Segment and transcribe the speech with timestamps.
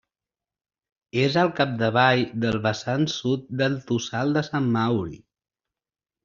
[1.23, 5.21] És al capdavall del vessant sud del Tossal de Sant Mauri.